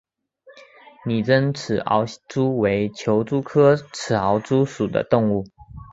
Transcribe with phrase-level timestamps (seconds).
[1.05, 5.45] 拟珍齿螯蛛为球蛛科齿螯蛛属的动物。